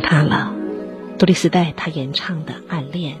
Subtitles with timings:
[0.00, 0.52] 他了，
[1.18, 3.16] 杜丽丝带他演唱的《暗恋》。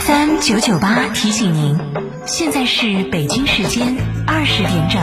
[0.00, 1.78] FM 九九八提醒您，
[2.26, 3.96] 现在是北京时间
[4.26, 5.00] 二十点整。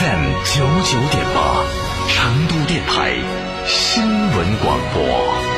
[0.00, 1.64] FM 九九点八，
[2.06, 3.16] 成都电台
[3.66, 5.57] 新闻广播。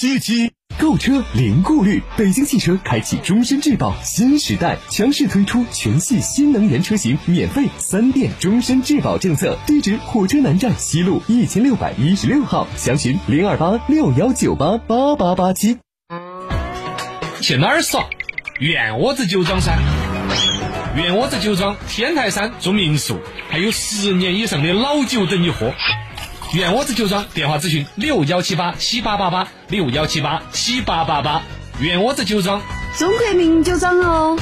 [0.01, 9.59] 七七购车零顾虑，北京汽车开启终身质保新时代，强势推出全系新能源车型免费三电终身质保政策。
[9.67, 15.77] 地址：火车南站西路一千六百一十六号，详询零二八六幺九八八八八七。
[17.39, 18.07] 去哪儿耍？
[18.59, 19.77] 院窝子酒庄噻！
[20.95, 23.19] 院窝子酒庄天台山住民宿，
[23.51, 25.71] 还有十年以上的老酒等你喝。
[26.53, 31.41] 院窝子酒庄电话咨询六幺七八七八八八六幺七八七八八八。
[31.79, 32.61] 远窝子酒庄，
[32.97, 34.37] 中国名酒庄哦。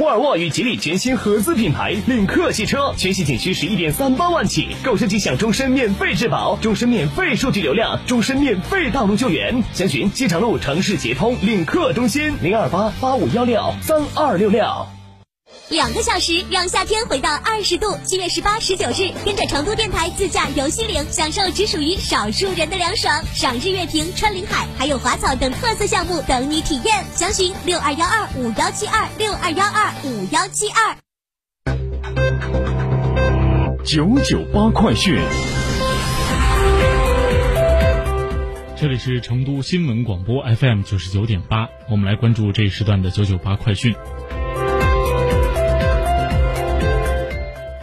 [0.00, 9.62] 沃尔沃与吉利全新合资品牌领克汽车，全系仅需十一点三八万起，购车即享终身免费质保、终身免费数据流量、终身免费道路救援。
[9.74, 14.64] 详询机场路城市捷通领克中心零二八八五幺六三二六六。
[15.72, 17.96] 两个小时，让夏天回到二十度。
[18.04, 23.24] 七月十八、十九日，跟着成都电台自驾游西岭，享受只属于少数人的凉爽。
[23.32, 27.02] 赏日月亭、穿林海，还有花草等特色项目等你体验。
[27.14, 30.94] 详询六二幺二五幺七二六二幺二五幺七二。
[33.82, 35.18] 九九八快讯，
[38.76, 43.94] 这里是成都新闻广播 FM 九十九点八，我们来关注这一时段的九九八快讯。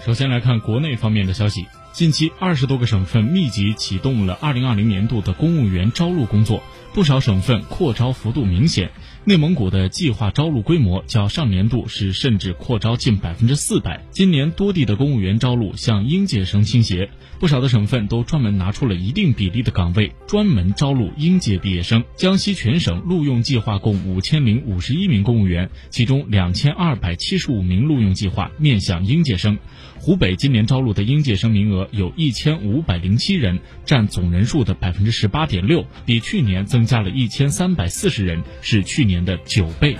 [0.09, 1.67] 首先来看国内方面的消息。
[1.91, 6.63] 近期，二十多个省份密集启动了二零二零年度的公务员招录工作，
[6.93, 8.91] 不少省份扩招幅度明显。
[9.25, 14.05] 内蒙古的计划招录规模较上年度是甚至扩招近百分之四百。
[14.11, 22.03] 今年多地的公务员招录向应届生倾斜，不少的省份都专门拿出了一定比例的岗位专门招录应届毕业生。
[22.15, 29.57] 江西全省录用计划共五千零五十一名公务员，其中两千二百七十五名录用计划面向应届生。
[29.99, 39.97] 湖北今年招录的应届生名额有一千五百零七人，占总人数的百分之十八点六，比去年增加了一千三百四十人，是去年的九倍。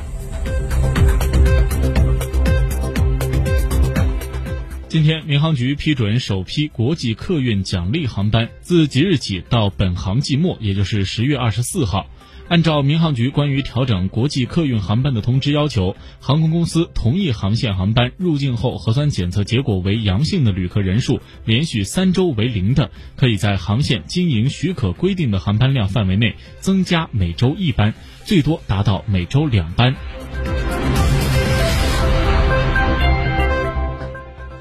[4.88, 12.10] 今天，民航局批准首批国际客运奖励航班，自即日起到本航季末，也就是十月二十四号。
[12.50, 27.94] 按照民航局关于调整国际客运航班的通知要求，航空公司同一航线航班入境后核酸检测结果为阳性的旅客人数连续三周为零的，可以在航线经营许可规定的航班量范围内增加每周一班，
[28.26, 29.96] 最多达到每周两班。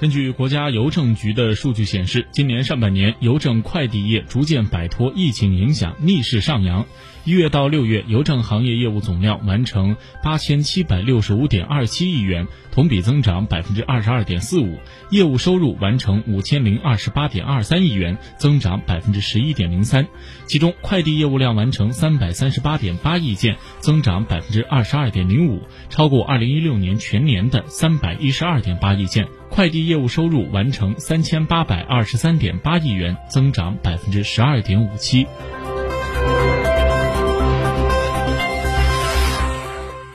[0.01, 6.87] 根据国家邮政局的数据显示，今年上半年邮政快递业逐渐摆脱疫情影响，逆势上扬。
[7.25, 14.79] 一月到六月，邮政行业业务总量完成八千七百六十五点二七亿元，同比增长百分之二十二点四五；
[15.11, 20.07] 业务收入完成五千零二十八点二三亿元，增长百分之十一点零三。
[20.47, 29.27] 其中，快递业务量完成三百三十八点八亿件，增长百分之二十二点零五，超过二零一六年全年的三百一十二点八亿件。
[29.51, 35.27] 快递业务收入完成三千八百二十三点八亿元，增长百分之十二点五七。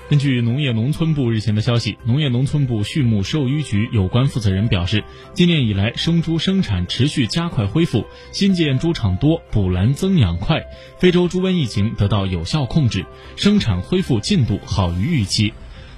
[0.10, 5.04] 根据农业农村部日前的消息，农业农村部畜牧兽医局有关负责人表示，
[5.34, 10.64] 今年以来生猪生产持续加快恢复，新建猪场多，补栏增养快，
[11.00, 15.52] 非洲猪瘟疫情得到有效控制，生产恢复进度好于预期。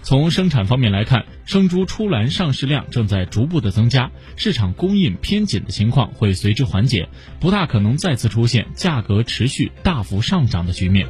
[0.06, 7.10] 从生产方面来看，生猪出栏上市量正在逐步的增加，市场供应偏紧的情况会随之缓解，
[7.40, 11.08] 不大可能再次出现价格持续大幅上涨的局面。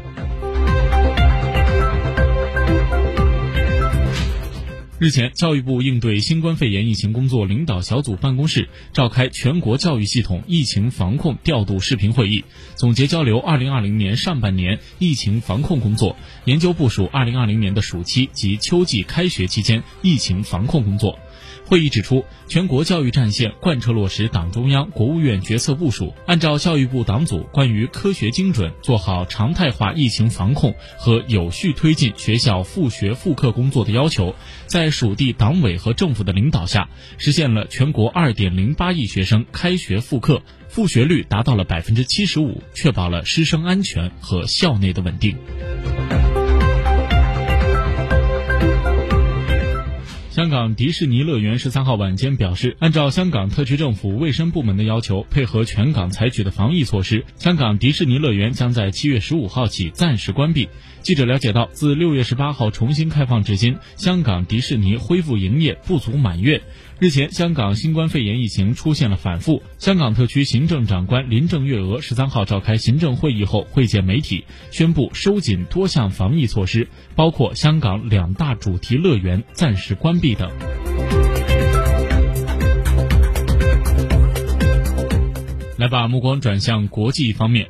[4.97, 12.45] 日前，教育部应对新冠肺炎疫情工作领导小组办公室召开全国教育系统疫情防控调度视频会议，
[12.75, 16.15] 总结交流2020年上半年疫情防控工作，
[16.45, 21.19] 研究部署2020年的暑期及秋季开学期间疫情防控工作。
[21.68, 34.36] 会议指出，全国教育战线贯彻落实党中央、国务院决策部署，按照教育部党组关于科学精准做好常态化疫情防控和有序推进学校复学复课工作的要求，
[34.68, 45.36] 在在属地党委和政府的领导下，实现了全国二点零八亿学生开学复课，复学率达到了百分之七十五，确保了师生安全和校内的稳定。
[50.45, 60.69] 香港迪士尼乐园十三号晚间表示，按照香港特区政府卫生部门的要求，配合全港采取的防疫措施，香港迪士尼乐园将在七月十五号起暂时关闭。
[61.01, 66.62] 记者了解到，自六月十八号重新开放至今，香港迪士尼恢复营业不足满月。
[66.97, 69.62] 日前，香港新冠肺炎疫情出现了反复。
[69.80, 80.50] 香港特区行政长官林郑月娥十三号召开行政会议后会见媒体，宣布收紧多项防疫措施，包括香港两大主题乐园暂时关闭等。
[85.77, 87.68] 来把目光转向国际方面。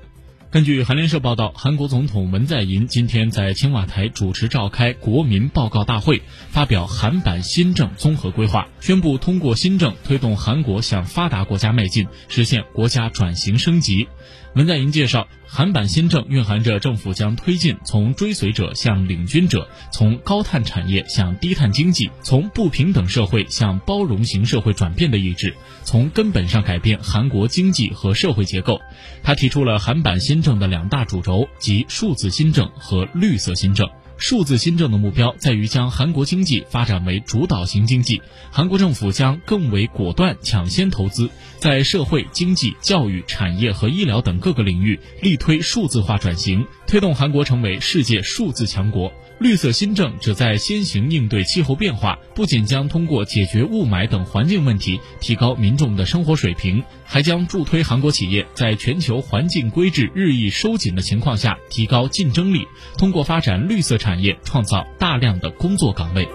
[0.51, 14.07] 根据韩联社报道，韩国总统文在寅今天在青瓦台主持召开国民报告大会，发表韩版新政综合规划，宣布通过新政推动韩国向发达国家迈进，实现国家转型升级。
[14.53, 25.53] 文在寅介绍，韩版新政蕴含着政府将推进从追随者向领军者，从高碳产业向低碳经济，从不平等社会向包容型社会转变的意志，
[25.83, 28.80] 从根本上改变韩国经济和社会结构。
[29.24, 33.90] 他提出了韩版新新政的两大主轴，即数字新政和绿色新政。
[34.18, 38.22] 数字新政的目标在于将韩国经济发展为主导型经济，
[38.52, 49.14] 韩国政府将更为果断抢先投资，在社会、经济、教育、产业和医疗等各个领域力推数字化转型，推动韩国成为世界数字强国。
[49.38, 62.66] 绿色新政旨在先行应对气候变化，不仅将通过解决雾霾等环境问题提高民众的生活水平，还将助推韩国企业在全球环境规制日益收紧的情况下提高竞争力，
[62.98, 66.28] 通过发展绿色产业创造大量的工作岗位。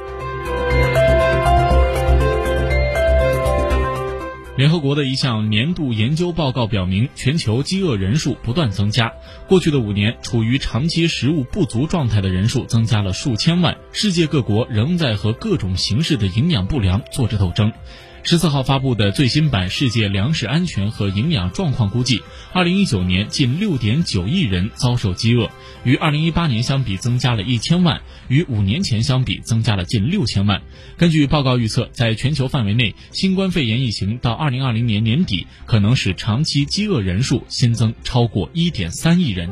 [4.61, 9.11] 联合国的一项年度研究报告表明，全球饥饿人数不断增加。
[9.49, 13.79] 过去的五年，处于长期食物不足状态的人数增加了数千万。
[13.95, 17.73] 世界各国仍在和各种形式的营养不良做着斗争。
[18.23, 22.19] 十四号发布的最新版《世界粮食安全和营养状况估计》，
[22.53, 25.49] 二零一九年近六点九亿人遭受饥饿，
[25.85, 30.61] 与二零一八年相比增加了一千万，与五年前相比增加了近六千万。
[30.99, 39.49] 根据报告预测，在全球范围内，新冠肺炎疫情到二二零二零年年底可能使长期饥饿人数新增超过一点三亿人。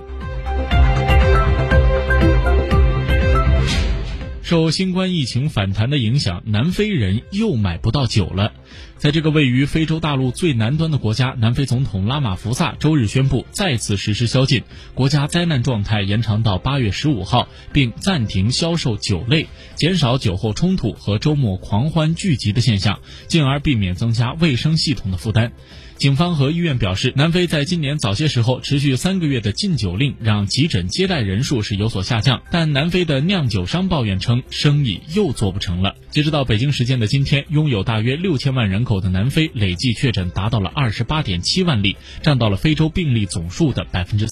[4.48, 8.54] 受新冠疫情反弹的影响，南非人又买不到酒了。
[8.96, 14.62] 在这个位于非洲大陆最南端的国家，南非总统拉马福萨周日宣布再次实施宵禁，
[14.94, 25.52] 国家灾难状态延长到八月十五号，并暂停销售酒类，减少酒后冲突和周末狂欢聚集的现象，进而避免增加卫生系统的负担。
[25.98, 32.40] 警方和医院表示，南非在今年早些时候持续三个月的禁酒令，让急诊接待人数是有所下降。
[32.52, 35.96] 但南非的酿酒商抱怨称，生意又做不成了。
[36.10, 44.24] 截止到北京时间的今天，拥有大约六千万人口的南非累计确诊达到了二十八点七万例，占到了非洲病例总数的百分之。